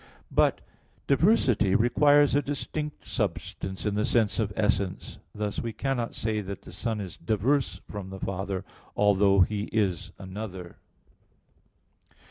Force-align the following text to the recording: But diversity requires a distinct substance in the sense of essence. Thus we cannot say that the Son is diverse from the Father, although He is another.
But 0.31 0.61
diversity 1.05 1.75
requires 1.75 2.33
a 2.33 2.41
distinct 2.41 3.05
substance 3.05 3.85
in 3.85 3.93
the 3.93 4.03
sense 4.03 4.39
of 4.39 4.51
essence. 4.55 5.19
Thus 5.35 5.59
we 5.59 5.73
cannot 5.73 6.15
say 6.15 6.41
that 6.41 6.63
the 6.63 6.71
Son 6.71 6.99
is 6.99 7.17
diverse 7.17 7.81
from 7.87 8.09
the 8.09 8.19
Father, 8.19 8.65
although 8.95 9.41
He 9.41 9.65
is 9.71 10.11
another. 10.17 10.77